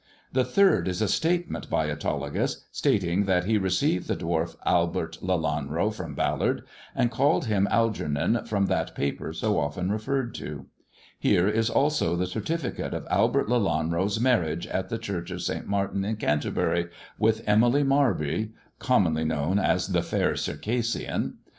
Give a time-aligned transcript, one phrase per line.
[0.33, 5.93] The third is a statement by Autolycus, stating that he received the dwarf Albert Lelanro
[5.93, 6.63] from Ballard,
[6.95, 10.65] and called him Algernon from that paper so often referred to.
[11.19, 15.67] Here is also the certificate of Albert Lelanro's marriage at the Church of St.
[15.67, 16.87] Martin in Canterbury,
[17.19, 21.35] with Emily Marby, commonly known as the Fair Circassian.